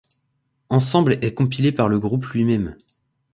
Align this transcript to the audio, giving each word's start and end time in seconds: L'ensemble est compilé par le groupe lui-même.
L'ensemble 0.71 1.23
est 1.23 1.35
compilé 1.35 1.71
par 1.71 1.87
le 1.87 1.99
groupe 1.99 2.25
lui-même. 2.25 2.75